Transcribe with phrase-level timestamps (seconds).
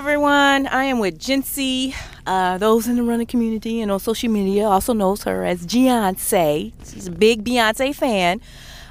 [0.00, 0.66] everyone.
[0.68, 1.94] I am with Jincy.
[2.26, 6.72] Uh, those in the running community and on social media also knows her as Beyonce.
[6.90, 8.40] She's a big Beyonce fan,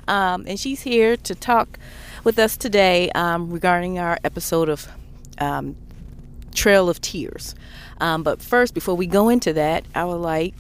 [0.07, 1.79] um, and she's here to talk
[2.23, 4.87] with us today um, regarding our episode of
[5.39, 5.75] um,
[6.53, 7.55] Trail of Tears.
[7.99, 10.53] Um, but first, before we go into that, I would like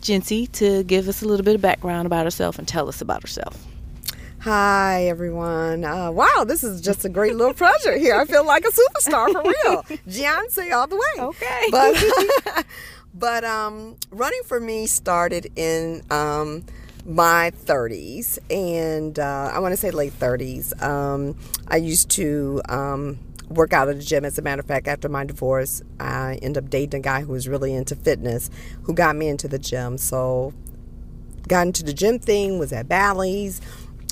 [0.00, 3.22] Jincy to give us a little bit of background about herself and tell us about
[3.22, 3.64] herself.
[4.42, 5.84] Hi, everyone.
[5.84, 8.16] Uh, wow, this is just a great little pleasure here.
[8.16, 9.82] I feel like a superstar for real.
[10.08, 11.24] Beyonce all the way.
[11.26, 11.68] Okay.
[11.70, 12.66] But,
[13.14, 16.64] but um, running for me started in um,
[17.06, 20.82] my 30s, and uh, I want to say late 30s.
[20.82, 21.36] Um,
[21.68, 24.24] I used to um, work out at the gym.
[24.24, 27.30] As a matter of fact, after my divorce, I ended up dating a guy who
[27.30, 28.50] was really into fitness,
[28.82, 29.98] who got me into the gym.
[29.98, 30.52] So,
[31.46, 33.60] got into the gym thing, was at Bally's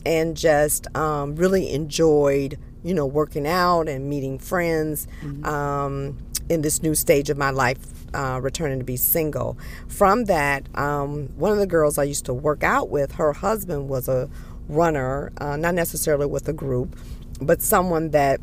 [0.05, 5.45] and just um, really enjoyed, you know, working out and meeting friends mm-hmm.
[5.45, 7.79] um, in this new stage of my life,
[8.15, 9.57] uh, returning to be single.
[9.89, 13.89] From that, um, one of the girls I used to work out with, her husband
[13.89, 14.29] was a
[14.69, 16.97] runner, uh, not necessarily with a group,
[17.41, 18.41] but someone that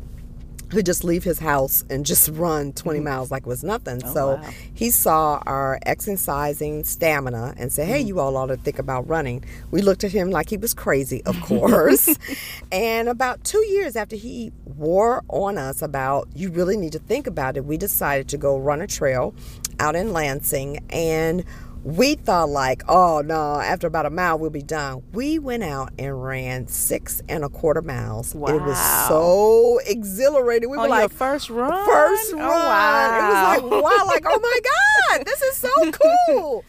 [0.70, 3.08] who just leave his house and just run 20 mm-hmm.
[3.08, 4.00] miles like it was nothing.
[4.04, 4.50] Oh, so wow.
[4.74, 8.08] he saw our exercising stamina and said, Hey, mm-hmm.
[8.08, 9.44] you all ought to think about running.
[9.70, 12.16] We looked at him like he was crazy, of course.
[12.72, 17.26] and about two years after he wore on us about, you really need to think
[17.26, 19.34] about it, we decided to go run a trail
[19.80, 20.84] out in Lansing.
[20.90, 21.44] And
[21.84, 25.02] we thought like, oh no, after about a mile we'll be done.
[25.12, 28.34] We went out and ran six and a quarter miles.
[28.34, 28.54] Wow.
[28.54, 30.70] It was so exhilarating.
[30.70, 31.70] We were like first run.
[31.86, 32.48] First oh, run.
[32.48, 33.54] Wow.
[33.56, 34.60] It was like wow, like oh my
[35.16, 35.92] god, this is so
[36.28, 36.64] cool.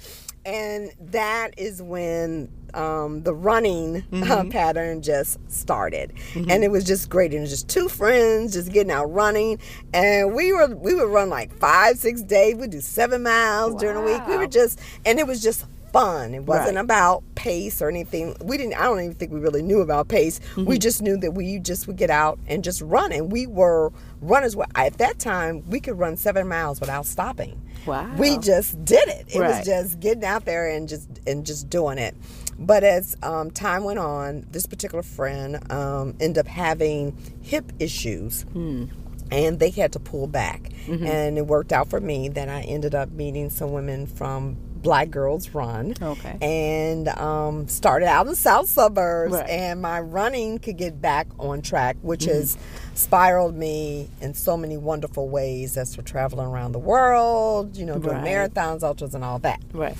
[0.46, 4.32] And that is when um, the running uh, mm-hmm.
[4.32, 6.50] uh, pattern just started, mm-hmm.
[6.50, 7.34] and it was just great.
[7.34, 9.60] And just two friends just getting out running,
[9.94, 12.56] and we were we would run like five six days.
[12.56, 13.80] We'd do seven miles wow.
[13.80, 14.28] during the week.
[14.28, 16.34] We were just, and it was just fun.
[16.34, 16.84] It wasn't right.
[16.84, 18.36] about pace or anything.
[18.42, 18.76] We didn't.
[18.76, 20.40] I don't even think we really knew about pace.
[20.40, 20.66] Mm-hmm.
[20.66, 23.92] We just knew that we just would get out and just run, and we were
[24.22, 24.56] runners.
[24.76, 27.62] At that time, we could run seven miles without stopping.
[27.86, 28.14] Wow.
[28.18, 29.28] We just did it.
[29.34, 29.58] It right.
[29.58, 32.16] was just getting out there and just and just doing it.
[32.58, 38.42] But as um, time went on, this particular friend um, ended up having hip issues.
[38.54, 38.86] Hmm.
[39.32, 40.72] And they had to pull back.
[40.88, 41.06] Mm-hmm.
[41.06, 45.10] And it worked out for me that I ended up meeting some women from Black
[45.10, 45.94] Girls Run.
[46.02, 46.38] Okay.
[46.42, 49.34] And um, started out in the south suburbs.
[49.34, 49.50] Right.
[49.50, 52.34] And my running could get back on track, which mm-hmm.
[52.34, 52.58] has
[52.94, 57.98] spiraled me in so many wonderful ways as for traveling around the world, you know,
[57.98, 58.26] doing right.
[58.26, 59.62] marathons, ultras, and all that.
[59.74, 59.98] Right.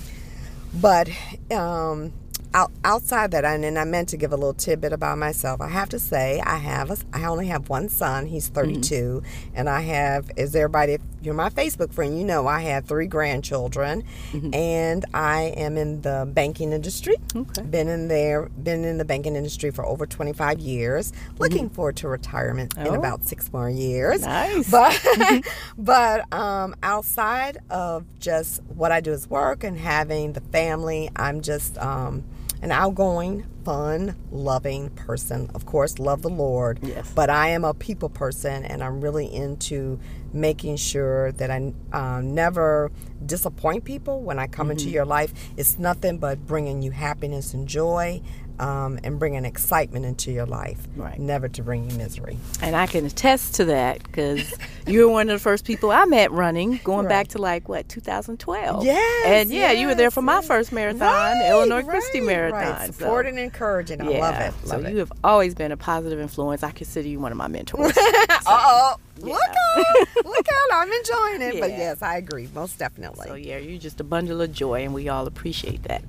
[0.72, 1.10] But
[1.50, 2.12] um,
[2.54, 5.60] out, outside that, and, I meant to give a little tidbit about myself.
[5.60, 8.26] I have to say, I have a, I only have one son.
[8.26, 8.80] He's mm-hmm.
[8.80, 9.50] 32, mm-hmm.
[9.54, 13.06] and I have, as everybody, if you're my Facebook friend, you know I have three
[13.06, 14.52] grandchildren, mm-hmm.
[14.54, 17.16] and I am in the banking industry.
[17.34, 17.62] Okay.
[17.62, 21.12] Been in there, been in the banking industry for over 25 years.
[21.12, 21.36] Mm-hmm.
[21.42, 22.86] Looking forward to retirement oh.
[22.86, 24.22] in about six more years.
[24.22, 24.70] Nice.
[24.70, 25.48] But, mm-hmm.
[25.82, 31.42] but um, outside of just what I do is work and having the family, I'm
[31.42, 31.78] just.
[31.78, 32.24] Um,
[32.62, 35.50] an outgoing, fun, loving person.
[35.54, 36.80] Of course, love the Lord.
[36.82, 37.10] Yes.
[37.14, 39.98] But I am a people person and I'm really into
[40.32, 42.90] making sure that I uh, never
[43.24, 44.72] disappoint people when I come mm-hmm.
[44.72, 45.32] into your life.
[45.56, 48.22] It's nothing but bringing you happiness and joy
[48.60, 51.18] um, and bringing excitement into your life, right.
[51.18, 52.36] never to bring you misery.
[52.60, 54.54] And I can attest to that because
[54.86, 57.08] you were one of the first people I met running, going right.
[57.08, 58.84] back to like what 2012.
[58.84, 62.20] Yes, and yeah, yes, you were there for my first marathon, right, Illinois right, Christi
[62.20, 62.60] Marathon.
[62.60, 62.94] Right.
[62.94, 63.38] Supporting so.
[63.38, 64.02] and encouraging.
[64.02, 64.40] I yeah, love it.
[64.40, 64.92] Love so it.
[64.92, 66.62] you have always been a positive influence.
[66.62, 67.94] I consider you one of my mentors.
[67.94, 68.02] so,
[68.46, 68.96] oh.
[69.22, 69.34] Yeah.
[69.34, 70.24] Look out!
[70.24, 70.78] Look out!
[70.78, 71.54] I'm enjoying it.
[71.56, 71.60] Yeah.
[71.60, 73.28] But yes, I agree, most definitely.
[73.28, 76.02] So yeah, you're just a bundle of joy, and we all appreciate that.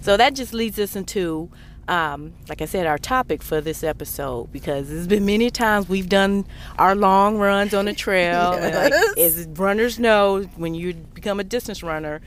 [0.00, 1.50] So that just leads us into
[1.88, 6.08] um, like I said, our topic for this episode because there's been many times we've
[6.08, 6.46] done
[6.78, 8.52] our long runs on the trail.
[8.52, 8.62] yes.
[8.62, 12.20] and like, as runners know, when you become a distance runner,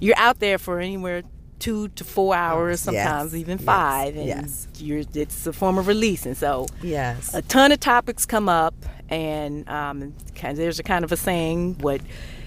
[0.00, 1.22] you're out there for anywhere
[1.58, 3.40] two to four hours, sometimes yes.
[3.40, 4.16] even five, yes.
[4.16, 4.68] and yes.
[4.78, 6.26] you're it's a form of release.
[6.26, 8.74] And so, yes, a ton of topics come up,
[9.08, 10.14] and um,
[10.54, 12.00] there's a kind of a saying what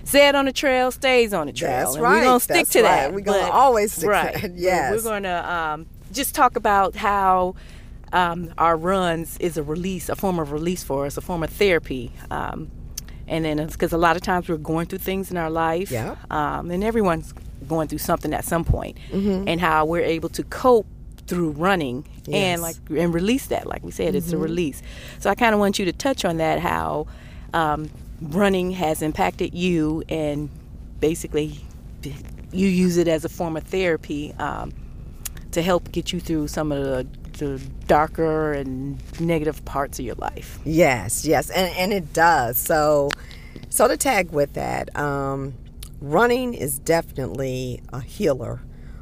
[0.04, 1.72] said on the trail stays on the trail.
[1.72, 2.20] That's and right.
[2.20, 2.90] We're gonna stick That's to right.
[2.90, 3.14] that.
[3.14, 4.36] We're gonna always stick right.
[4.36, 4.58] to that.
[4.58, 4.92] Yes.
[4.92, 7.56] We're, we're gonna um, just talk about how
[8.12, 11.50] um, our runs is a release, a form of release for us, a form of
[11.50, 12.12] therapy.
[12.32, 12.72] Um,
[13.28, 15.92] and then it's because a lot of times we're going through things in our life,
[15.92, 16.16] yeah.
[16.30, 17.34] um, and everyone's
[17.68, 19.48] going through something at some point, mm-hmm.
[19.48, 20.86] and how we're able to cope
[21.26, 22.36] through running yes.
[22.36, 23.66] and like and release that.
[23.66, 24.18] Like we said, mm-hmm.
[24.18, 24.44] it's a mm-hmm.
[24.44, 24.82] release.
[25.20, 26.60] So I kind of want you to touch on that.
[26.60, 27.08] How
[27.54, 27.90] um,
[28.22, 30.50] running has impacted you and
[31.00, 31.60] basically
[32.52, 34.74] you use it as a form of therapy um,
[35.54, 37.08] to help get you through some of the,
[37.38, 40.60] the darker and negative parts of your life.
[40.66, 42.58] Yes, yes, and and it does.
[42.58, 43.10] So,
[43.70, 45.54] so to tag with that, um,
[46.02, 48.62] running is definitely a healer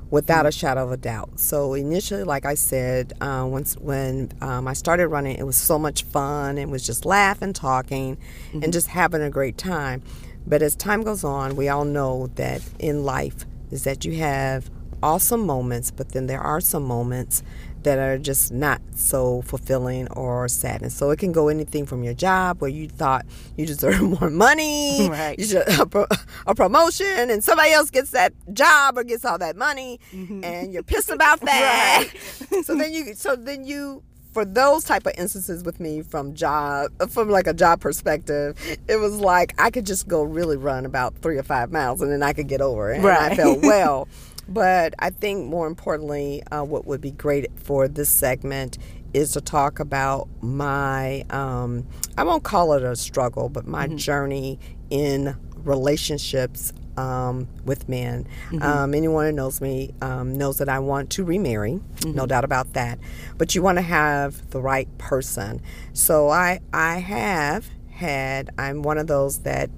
[0.10, 1.40] without a shadow of a doubt.
[1.40, 5.80] So initially, like I said, uh, once when um, I started running, it was so
[5.80, 6.58] much fun.
[6.58, 8.62] It was just laughing, talking, mm-hmm.
[8.62, 10.04] and just having a great time.
[10.46, 14.70] But as time goes on, we all know that in life is that you have
[15.04, 17.44] awesome moments, but then there are some moments
[17.84, 20.82] that are just not so fulfilling or sad.
[20.82, 23.26] And so it can go anything from your job where you thought
[23.58, 25.38] you deserve more money, right.
[25.38, 26.06] you should, a, pro,
[26.46, 30.44] a, promotion, and somebody else gets that job or gets all that money, mm-hmm.
[30.44, 32.08] and you're pissed about that.
[32.52, 32.66] right.
[32.66, 34.04] so then you, so then you.
[34.34, 38.58] For those type of instances with me from job, from like a job perspective,
[38.88, 42.10] it was like I could just go really run about three or five miles and
[42.10, 43.00] then I could get over it.
[43.00, 43.06] And.
[43.34, 44.08] I felt well.
[44.48, 48.78] But I think more importantly, uh, what would be great for this segment
[49.14, 51.86] is to talk about my, um,
[52.18, 53.98] I won't call it a struggle, but my mm-hmm.
[53.98, 54.60] journey
[54.90, 58.28] in relationships um, with men.
[58.50, 58.62] Mm-hmm.
[58.62, 62.14] Um, anyone who knows me um, knows that I want to remarry, mm-hmm.
[62.14, 63.00] no doubt about that.
[63.38, 65.62] But you want to have the right person.
[65.94, 68.50] So I I have had.
[68.58, 69.70] I'm one of those that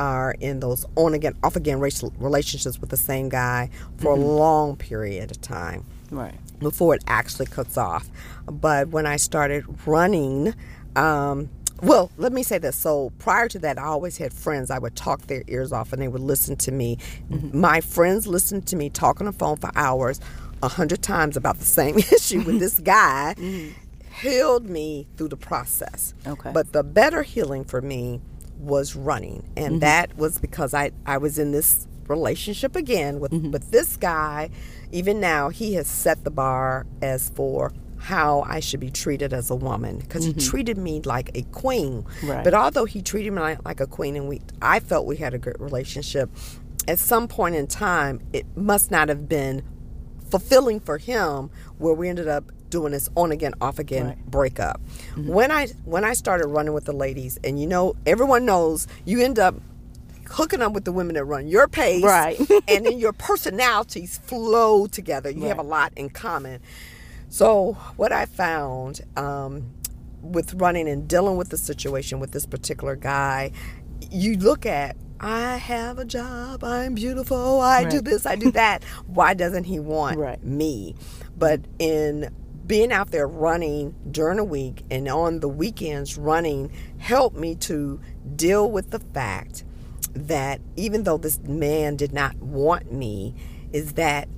[0.00, 3.68] are in those on again, off again racial relationships with the same guy
[3.98, 4.22] for mm-hmm.
[4.22, 5.84] a long period of time.
[6.10, 6.34] Right.
[6.58, 8.08] Before it actually cuts off.
[8.46, 10.54] But when I started running,
[10.96, 11.50] um,
[11.82, 12.76] well, let me say this.
[12.76, 14.70] So prior to that, I always had friends.
[14.70, 16.96] I would talk their ears off and they would listen to me.
[17.30, 17.60] Mm-hmm.
[17.60, 20.18] My friends listened to me talk on the phone for hours,
[20.62, 23.34] a hundred times about the same issue with this guy.
[23.50, 24.28] Mm-hmm.
[24.28, 26.14] Healed me through the process.
[26.26, 26.50] Okay.
[26.52, 28.20] But the better healing for me
[28.60, 29.78] was running, and mm-hmm.
[29.80, 33.50] that was because I I was in this relationship again with mm-hmm.
[33.50, 34.50] with this guy.
[34.92, 39.50] Even now, he has set the bar as for how I should be treated as
[39.50, 40.40] a woman because mm-hmm.
[40.40, 42.04] he treated me like a queen.
[42.22, 42.42] Right.
[42.42, 45.34] But although he treated me like, like a queen, and we I felt we had
[45.34, 46.30] a good relationship.
[46.88, 49.62] At some point in time, it must not have been
[50.30, 54.26] fulfilling for him where we ended up doing this on again off again right.
[54.26, 54.80] breakup
[55.10, 55.28] mm-hmm.
[55.28, 59.20] when i when i started running with the ladies and you know everyone knows you
[59.20, 59.54] end up
[60.30, 62.38] hooking up with the women that run your pace right
[62.68, 65.48] and then your personalities flow together you right.
[65.48, 66.60] have a lot in common
[67.28, 69.70] so what i found um,
[70.22, 73.50] with running and dealing with the situation with this particular guy
[74.10, 77.90] you look at I have a job, I'm beautiful, I right.
[77.90, 78.82] do this, I do that.
[79.06, 80.42] Why doesn't he want right.
[80.42, 80.94] me?
[81.36, 82.34] But in
[82.70, 88.00] being out there running during the week and on the weekends running helped me to
[88.36, 89.64] deal with the fact
[90.14, 93.34] that even though this man did not want me,
[93.72, 94.28] is that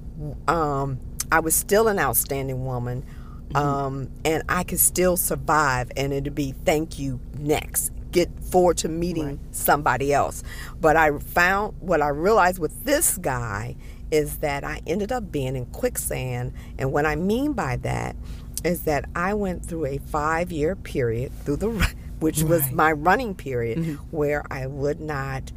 [0.49, 0.99] um,
[1.31, 3.05] I was still an outstanding woman.
[3.51, 3.57] Mm-hmm.
[3.57, 7.93] Um, and I could still survive, and it'd be thank you next.
[8.13, 9.39] Get forward to meeting right.
[9.51, 10.43] somebody else.
[10.81, 13.77] But I found what I realized with this guy
[14.13, 16.53] is that I ended up being in quicksand.
[16.79, 18.15] And what I mean by that
[18.63, 22.51] is that I went through a five year period through the which right.
[22.51, 23.95] was my running period mm-hmm.
[24.17, 25.51] where I would not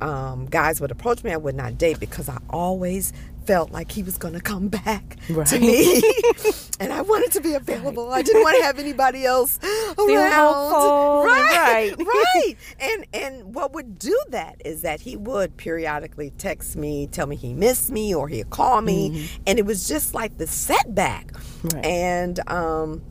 [0.00, 3.12] um, guys would approach me I would not date because I always
[3.44, 5.46] felt like he was going to come back right.
[5.46, 6.02] to me.
[6.80, 8.08] and I wanted to be available.
[8.08, 8.18] Right.
[8.18, 9.58] I didn't want to have anybody else
[9.98, 11.24] around.
[11.24, 11.94] Right.
[11.96, 11.98] Right.
[12.06, 12.54] right.
[12.80, 17.36] And and what would do that is that he would periodically text me, tell me
[17.36, 19.42] he missed me or he'd call me, mm-hmm.
[19.46, 21.32] and it was just like the setback.
[21.64, 21.84] Right.
[21.84, 23.02] And um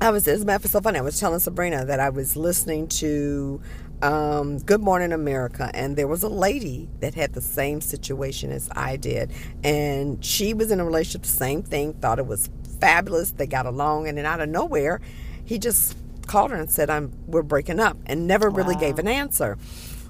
[0.00, 0.98] I was, as a matter of so funny.
[0.98, 3.60] I was telling Sabrina that I was listening to
[4.02, 8.68] um, Good Morning America, and there was a lady that had the same situation as
[8.72, 9.30] I did,
[9.62, 12.50] and she was in a relationship, same thing, thought it was
[12.82, 13.30] fabulous.
[13.32, 15.00] They got along, and then out of nowhere,
[15.44, 15.96] he just
[16.26, 18.56] called her and said, "I'm we're breaking up," and never wow.
[18.56, 19.56] really gave an answer.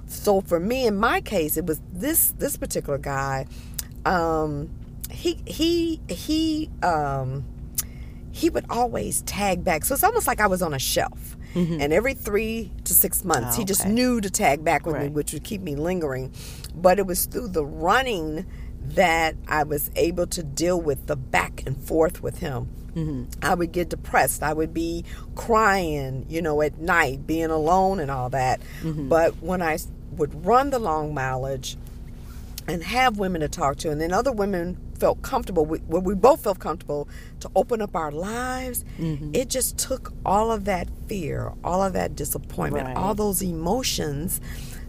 [0.07, 3.47] So for me, in my case, it was this this particular guy.
[4.05, 4.71] Um,
[5.11, 7.45] he he he um,
[8.33, 9.85] he would always tag back.
[9.85, 11.81] So it's almost like I was on a shelf Mm-hmm.
[11.81, 15.05] And every three to six months, oh, he just knew to tag back with right.
[15.05, 16.33] me, which would keep me lingering.
[16.75, 18.47] But it was through the running
[18.85, 22.69] that I was able to deal with the back and forth with him.
[22.95, 23.45] Mm-hmm.
[23.45, 24.43] I would get depressed.
[24.43, 28.61] I would be crying, you know, at night, being alone and all that.
[28.83, 29.09] Mm-hmm.
[29.09, 29.79] But when I
[30.13, 31.77] would run the long mileage
[32.69, 36.15] and have women to talk to, and then other women felt comfortable, we, where we
[36.15, 37.09] both felt comfortable
[37.41, 39.31] to open up our lives, mm-hmm.
[39.35, 42.97] it just took all of that fear, all of that disappointment, right.
[42.97, 44.41] all those emotions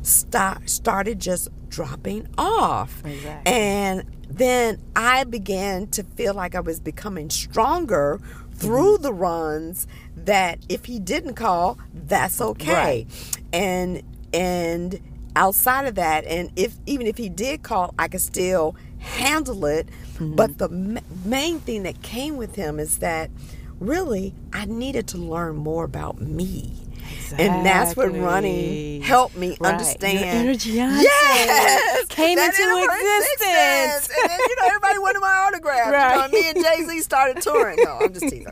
[0.04, 3.04] start, started just dropping off.
[3.06, 3.52] Exactly.
[3.52, 8.20] And then I began to feel like I was becoming stronger
[8.54, 9.04] through Mm-hmm.
[9.04, 13.08] the runs that if he didn't call, that's okay.
[13.52, 15.00] And and
[15.36, 19.88] outside of that and if even if he did call, I could still handle it.
[20.16, 20.36] Mm-hmm.
[20.36, 23.32] But the ma- main thing that came with him is that
[23.80, 26.72] really I needed to learn more about me.
[27.38, 29.74] And that's what running helped me Right.
[29.74, 30.18] Understand.
[30.48, 34.10] inner Beyonce yes, came into inner existence.
[34.22, 35.92] And then you know everybody wanted my autograph.
[35.92, 36.16] Right.
[36.16, 37.78] You know, me and Jay Z started touring.
[37.84, 38.48] No, I'm just teasing.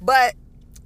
[0.00, 0.34] But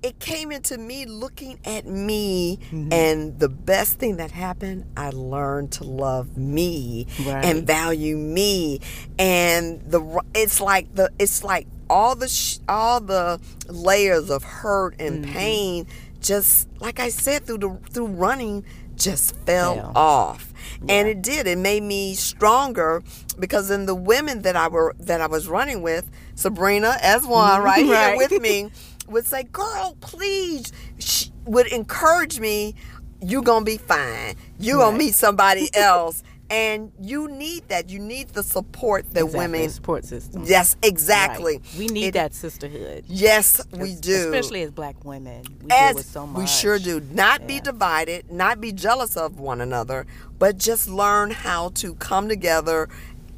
[0.01, 2.93] it came into me looking at me, Mm-hmm.
[2.93, 7.45] and the best thing that happened, I learned to love me Right.
[7.45, 8.81] and value me,
[9.19, 14.95] and the it's like the it's like all the sh- all the layers of hurt
[15.01, 15.33] and Mm-hmm.
[15.35, 15.87] pain,
[16.21, 18.65] just like I said through the through running,
[18.97, 20.53] just fell off,
[20.89, 21.47] and it did.
[21.47, 23.03] It made me stronger
[23.39, 27.63] because in the women that I were that I was running with, Sabrina as one
[27.63, 28.71] right here with me
[29.09, 32.75] would say, "Girl, please," she would encourage me.
[33.21, 34.37] You gonna be fine.
[34.59, 37.91] You gonna meet somebody else, and you need that.
[37.91, 39.69] You need the support that Exactly, women.
[39.71, 40.45] support system.
[40.47, 41.59] Yes, exactly.
[41.59, 41.75] Right.
[41.79, 43.05] We need It- that sisterhood.
[43.07, 44.33] Yes, we do.
[44.33, 45.43] Especially as black women.
[45.63, 46.39] We As deal with so much.
[46.41, 47.01] we sure do.
[47.13, 50.07] Not be divided, not be jealous of one another,
[50.39, 52.89] but just learn how to come together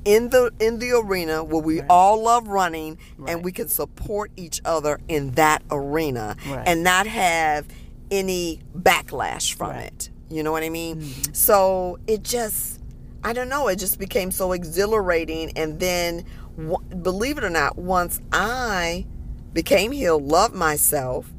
[0.05, 3.35] in the in the arena where we all love running Right.
[3.35, 6.63] and we can support each other in that arena Right.
[6.67, 7.67] and not have
[8.11, 9.85] any backlash from Right.
[9.85, 10.11] it.
[10.31, 11.01] You know what I mean?
[11.03, 11.33] Mm-hmm.
[11.35, 12.80] So it just
[13.23, 16.25] I don't know, it just became so exhilarating and then
[16.57, 19.07] w- believe it or not, once I
[19.53, 21.31] became healed, loved myself,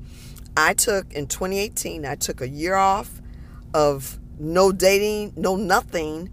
[0.55, 3.21] I took in 2018, I took a year off
[3.73, 6.29] of no dating, no nothing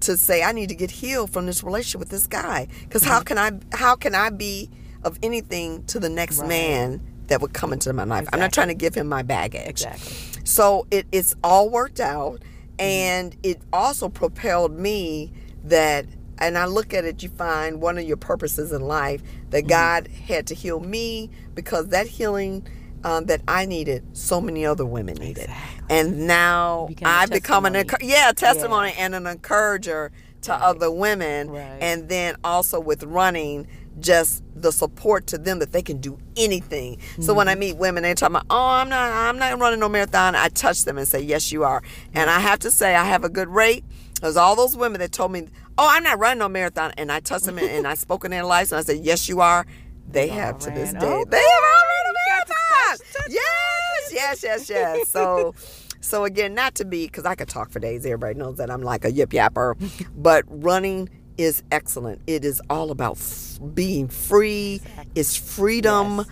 [0.00, 2.68] to say I need to get healed from this relationship with this guy.
[2.82, 3.24] Because how mm-hmm.
[3.24, 4.70] can I how can I be
[5.02, 6.48] of anything to the next Right.
[6.48, 8.28] man that would come into my life?
[8.32, 9.68] I'm not trying to give him my baggage.
[9.68, 10.44] Exactly.
[10.44, 12.42] So it, it's all worked out,
[12.78, 15.32] and it also propelled me
[15.64, 16.06] that.
[16.40, 20.06] And I look at it, you find one of your purposes in life that God
[20.06, 22.64] had to heal me because that healing
[23.02, 25.44] um, that I needed, so many other women needed.
[25.44, 25.84] Exactly.
[25.96, 28.12] And now I've become an testimony.
[28.12, 31.78] yeah testimony and an encourager to other women, Right.
[31.80, 33.66] and then also with running,
[34.00, 36.98] just the support to them that they can do anything.
[37.20, 37.60] So when I Mm-hmm.
[37.60, 40.34] meet women, they talk about, oh, I'm not, I'm not running no marathon.
[40.34, 41.82] I touch them and say, yes, you are.
[42.14, 43.84] And I have to say, I have a good rate.
[44.20, 45.46] There's all those women that told me,
[45.78, 48.30] oh, I'm not running no marathon, and I touched them and, and I spoke in
[48.32, 49.64] their lives, and I said, yes, you are.
[50.10, 50.98] They have to this day.
[51.00, 52.98] They have already You got to marathon.
[52.98, 55.08] touch- touch Yes, yes, yes, yes.
[55.08, 55.54] So.
[56.00, 58.06] So again, not to be because I could talk for days.
[58.06, 59.74] Everybody knows that I'm like a yip yapper,
[60.16, 62.20] but running is excellent.
[62.26, 64.80] It is all about f- being free.
[65.14, 66.26] It's freedom, Yes.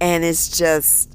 [0.00, 1.12] and it's just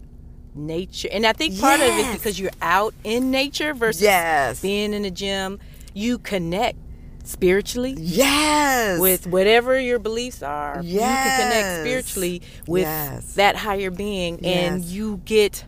[0.54, 1.08] Nature.
[1.14, 2.08] And I think part of it Yes.
[2.10, 5.60] is because you're out in nature versus yes, being in the gym.
[5.94, 6.78] You connect
[7.24, 10.82] spiritually yes, with whatever your beliefs are.
[10.84, 10.94] yes.
[10.94, 13.34] You can connect spiritually with Yes.
[13.36, 15.64] that higher being and you get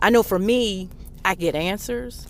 [0.00, 0.88] I know for me,
[1.24, 2.26] I get answers.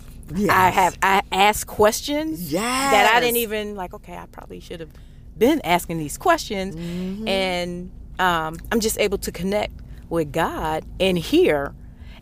[0.49, 4.89] I have I ask questions that I didn't even like, okay, I probably should have
[5.37, 6.75] been asking these questions.
[6.75, 7.27] Mm-hmm.
[7.27, 9.73] And um, I'm just able to connect
[10.09, 11.73] with God and hear.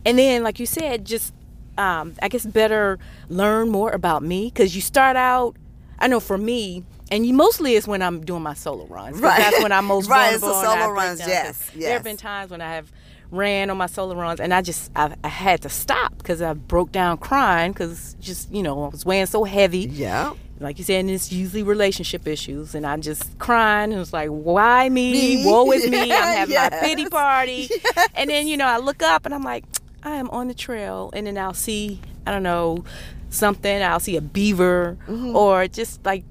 [0.04, 1.32] And then, like you said, just
[1.78, 5.56] um, I guess better learn more about me because you start out.
[5.98, 9.18] I know for me, and you, mostly it's when I'm doing my solo runs.
[9.20, 9.38] Right.
[9.38, 10.72] That's when I'm most Right, it's the vulnerable.
[10.72, 12.90] and I solo runs, yes, 'Cause There have been times when I have
[13.30, 16.52] ran on my solo runs and I just I, I had to stop because I
[16.54, 20.84] broke down crying because just you know I was weighing so heavy yeah, like you
[20.84, 25.12] said, and it's usually relationship issues, and I'm just crying, and it's like, why me?
[25.12, 25.44] Me?
[25.46, 26.02] Woe is me!
[26.02, 26.70] I'm having Yes.
[26.72, 27.68] my pity party,
[28.14, 29.64] and then you know I look up and I'm like,
[30.04, 32.84] I am on the trail, and then I'll see, I don't know,
[33.30, 33.82] something.
[33.82, 35.34] I'll see a beaver Mm-hmm.
[35.34, 36.24] or just like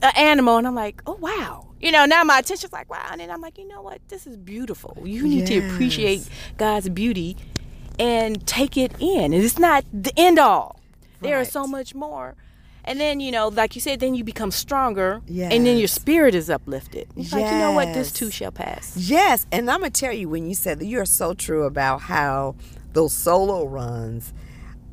[0.00, 1.65] an animal, and I'm like, oh wow.
[1.86, 3.06] You know, now my attention's like, wow.
[3.12, 4.00] And then I'm like, you know what?
[4.08, 4.98] This is beautiful.
[5.04, 7.36] You need to appreciate God's beauty
[7.96, 9.32] and take it in.
[9.32, 10.80] And it's not the end all.
[11.20, 12.34] There is so much more.
[12.84, 15.22] And then, you know, like you said, then you become stronger.
[15.28, 17.06] And then your spirit is uplifted.
[17.16, 17.94] It's like, you know what?
[17.94, 18.96] This too shall pass.
[18.96, 22.00] Yes, and I'm gonna tell you when you said that you are so true about
[22.00, 22.56] how
[22.94, 24.34] those solo runs.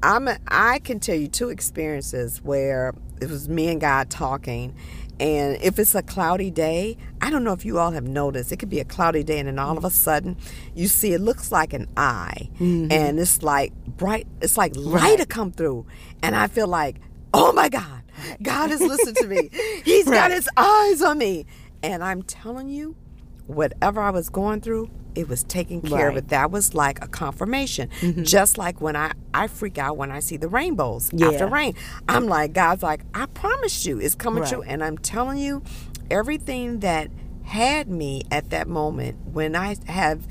[0.04, 4.76] I'm a, I can tell you two experiences where it was me and God talking,
[5.20, 8.52] and if it's a cloudy day, I don't know if you all have noticed.
[8.52, 10.38] It could be a cloudy day, and then all of a sudden,
[10.76, 12.92] you see it looks like an eye, mm-hmm.
[12.92, 14.28] and it's like bright.
[14.42, 15.88] It's like light to come through,
[16.22, 16.98] and I feel like
[17.34, 18.04] oh my God,
[18.42, 19.50] God has listened to me.
[19.84, 21.46] He's got his eyes on me.
[21.82, 22.96] And I'm telling you,
[23.48, 26.24] whatever I was going through, it was taken care of Right.
[26.24, 26.30] it.
[26.30, 27.90] That was like a confirmation.
[28.02, 28.24] Mm-hmm.
[28.24, 31.28] Just like when I, I freak out when I see the rainbows Yeah.
[31.30, 31.76] after rain.
[32.10, 34.62] I'm like, God's like, I promised you it's coming true.
[34.64, 35.62] And I'm telling you,
[36.10, 37.10] everything that
[37.44, 40.26] had me at that moment when I have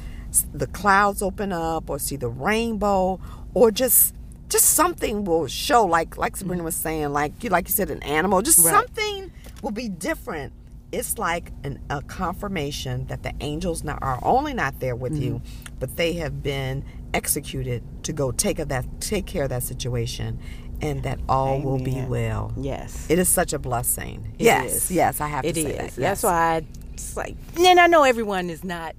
[0.55, 3.21] the clouds open up or see the rainbow
[3.55, 4.15] or just
[4.49, 6.65] just something will show like like Sabrina mm-hmm.
[6.67, 8.73] was saying like you like you said an animal just Right.
[8.73, 9.31] something
[9.63, 10.53] will be different
[10.93, 15.35] it's like an, a confirmation that the angels not, are only not there with you
[15.35, 15.75] Mm-hmm.
[15.81, 16.85] but they have been
[17.15, 20.39] executed to go take of that take care of that situation
[20.81, 23.07] and that all will be well Yes.
[23.11, 24.91] it is such a blessing It yes is.
[24.91, 25.95] yes i have It to say is.
[25.97, 28.95] that That's why I, it's like, and I know everyone is not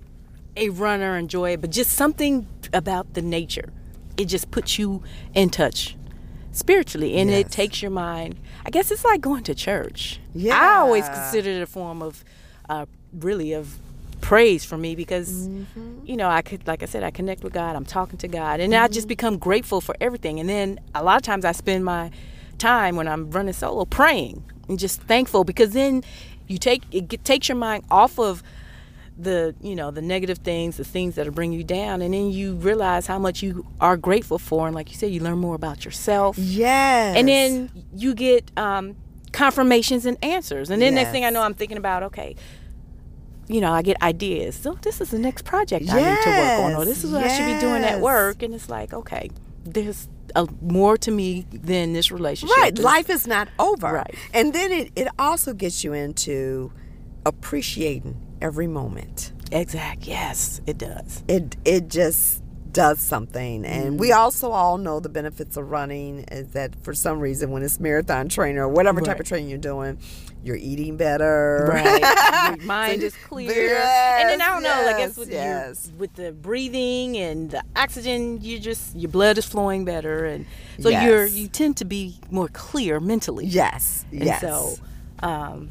[0.57, 3.71] a runner, enjoy it, but just something about the nature,
[4.17, 5.01] it just puts you
[5.33, 5.95] in touch
[6.53, 8.37] spiritually, and it takes your mind.
[8.65, 10.19] I guess it's like going to church.
[10.33, 12.23] yeah I always consider it a form of,
[12.69, 13.77] uh, really of
[14.21, 16.05] praise for me because Mm-hmm.
[16.05, 18.61] you know i could like i said i connect with god i'm talking to god
[18.61, 18.93] and i Mm-hmm.
[18.93, 22.09] just become grateful for everything and then a lot of times i spend my
[22.57, 26.03] time when i'm running solo praying and just thankful because then
[26.47, 28.41] you take it takes your mind off of
[29.17, 32.31] the you know the negative things the things that are bring you down and then
[32.31, 35.55] you realize how much you are grateful for and like you said you learn more
[35.55, 36.37] about yourself.
[36.37, 37.15] Yes.
[37.15, 38.95] And then you get um,
[39.31, 40.69] confirmations and answers.
[40.69, 42.35] And then next thing i know i'm thinking about okay
[43.47, 44.55] you know i get ideas.
[44.55, 47.23] So this is the next project i need to work on or this is what
[47.23, 48.41] i should be doing at work.
[48.41, 49.29] And it's like okay
[49.65, 52.57] there's a, more to me than this relationship.
[52.57, 52.75] Right.
[52.75, 53.93] This- Life is not over.
[53.93, 54.15] Right.
[54.33, 56.71] And then it, it also gets you into
[57.25, 59.31] appreciating every moment.
[59.51, 63.65] exact yes it does It it just does something.
[63.65, 67.61] And we also all know the benefits of running is that for some reason when
[67.61, 69.99] it's marathon training or whatever type of training you're doing,
[70.43, 71.67] you're eating better.
[71.71, 75.85] right your mind So- is clear and then i don't know i guess with yes.
[75.87, 80.47] your, with the breathing and the oxygen you just your blood is flowing better and
[80.79, 84.03] so you're you tend to be more clear mentally Yes.
[84.11, 84.41] And Yes.
[84.41, 84.73] so,
[85.19, 85.69] um,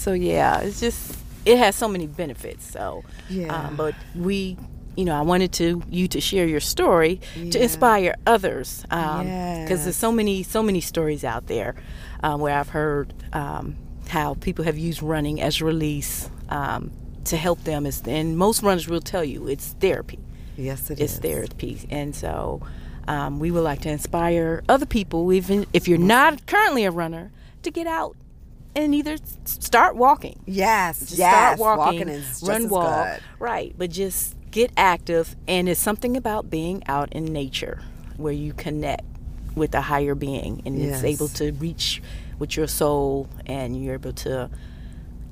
[0.00, 2.64] so yeah, it's just it has so many benefits.
[2.70, 3.54] So, Yeah.
[3.54, 4.56] um, but we,
[4.96, 7.20] you know, I wanted to you to share your story
[7.52, 9.84] to inspire others because Yes.
[9.84, 11.74] there's so many so many stories out there
[12.22, 13.76] um, where I've heard um,
[14.08, 16.90] how people have used running as release um,
[17.24, 17.86] to help them.
[17.86, 20.18] Is and most runners will tell you it's therapy
[20.56, 21.18] yes, it it's is.
[21.20, 22.60] therapy and so
[23.08, 27.30] um, we would like to inspire other people even if you're not currently a runner
[27.62, 28.14] to get out
[28.76, 31.00] and either start walking Yes.
[31.00, 31.56] just yes.
[31.58, 33.20] start walking, is just run as walk good.
[33.38, 37.80] right but just get active and it's something about being out in nature
[38.16, 39.02] where you connect
[39.54, 41.04] with a higher being and it's Yes.
[41.04, 42.00] able to reach
[42.38, 44.48] with your soul and you're able to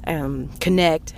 [0.07, 1.14] um, connect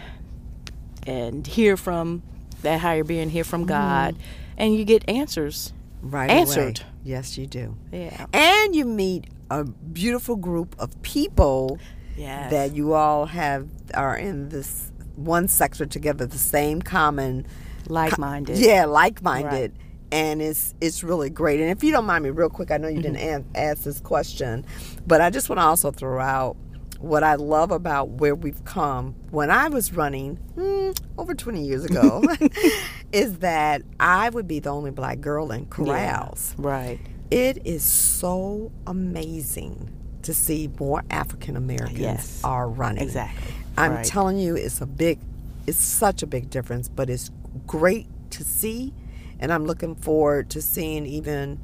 [1.07, 2.23] and hear from
[2.63, 4.15] that higher being hear from god
[4.59, 6.31] and you get answers Right.
[6.31, 6.79] Answered.
[6.81, 6.89] away.
[7.05, 7.77] Yes, you do.
[7.93, 11.79] yeah and you meet a beautiful group of people
[12.21, 12.51] yes.
[12.51, 17.47] that you all have are in this one sector together the same common
[17.89, 18.57] like-minded.
[18.59, 19.73] Yeah like-minded.
[20.13, 21.61] And it's it's really great.
[21.61, 23.55] And if you don't mind me real quick i know you didn't Mm-hmm.
[23.55, 24.65] a- ask this question
[25.07, 26.57] but i just want to also throw out
[26.99, 29.15] what i love about where we've come.
[29.31, 32.23] When i was running hmm, over 20 years ago
[33.13, 36.55] is that i would be the only black girl in corrals.
[36.59, 36.99] Right.
[37.31, 39.89] It is so amazing
[40.31, 42.41] to see more African Americans Yes.
[42.45, 43.03] are running.
[43.03, 43.53] Exactly.
[43.77, 44.05] I'm Right.
[44.05, 45.19] telling you, it's a big,
[45.67, 47.31] it's such a big difference, but it's
[47.67, 48.93] great to see.
[49.41, 51.59] And I'm looking forward to seeing even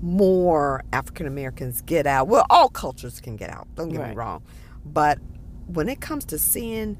[0.00, 2.28] more African Americans get out.
[2.28, 4.42] Well, all cultures can get out, don't get me wrong.
[4.84, 5.18] But
[5.66, 6.96] when it comes to seeing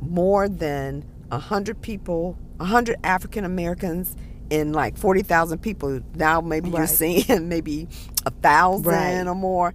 [0.00, 4.16] more than 100 people, 100 African Americans
[4.50, 7.88] in like 40,000 people, now maybe you're seeing maybe
[8.26, 9.26] a thousand Right.
[9.26, 9.72] or more.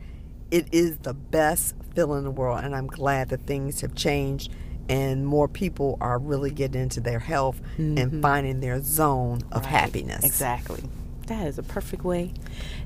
[0.52, 2.64] It is the best feeling in the world.
[2.64, 4.52] And I'm glad that things have changed
[4.90, 9.74] and more people are really getting into their health and finding their zone of Mm-hmm.
[9.74, 9.82] Right.
[9.82, 10.24] happiness.
[10.24, 10.82] Exactly.
[11.28, 12.32] That is a perfect way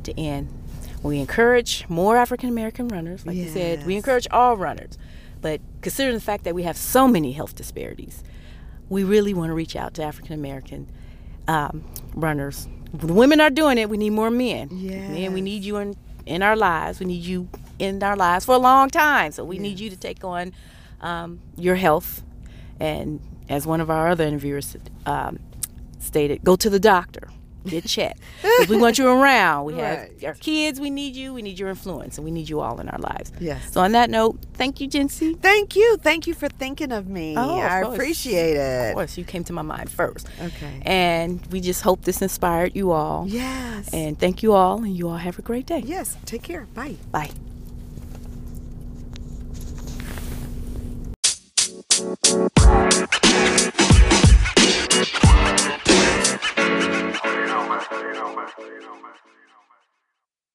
[0.03, 0.49] to end.
[1.03, 3.25] We encourage more African American runners.
[3.25, 4.97] Like you said, we encourage all runners.
[5.41, 8.23] But considering the fact that we have so many health disparities,
[8.89, 10.87] we really want to reach out to African American
[11.47, 11.83] um,
[12.15, 12.67] runners.
[12.93, 13.89] The women are doing it.
[13.89, 14.69] We need more men.
[14.71, 15.95] Men, we need you in,
[16.31, 16.99] in our lives.
[16.99, 19.31] We need you in our lives for a long time.
[19.31, 20.53] So we need you to take on
[21.01, 22.23] um, your health.
[22.79, 25.39] And as one of our other interviewers um,
[25.99, 27.29] stated, go to the doctor
[27.65, 28.19] Get checked.
[28.67, 29.65] we want you around.
[29.65, 30.23] We have right.
[30.25, 30.79] our kids.
[30.79, 31.33] We need you.
[31.33, 33.31] We need your influence, and we need you all in our lives.
[33.39, 33.71] Yes.
[33.71, 35.39] So on that note, thank you, Jency.
[35.39, 35.97] Thank you.
[35.97, 37.35] Thank you for thinking of me.
[37.37, 37.95] Oh, of I course.
[37.95, 38.89] appreciate it.
[38.89, 40.27] Of course, you came to my mind first.
[40.41, 40.81] Okay.
[40.83, 43.27] And we just hope this inspired you all.
[43.27, 43.93] Yes.
[43.93, 45.83] And thank you all, and you all have a great day.
[45.85, 46.17] Yes.
[46.25, 46.67] Take care.
[46.73, 46.95] Bye.
[47.11, 47.29] Bye.
[52.55, 53.07] Bye.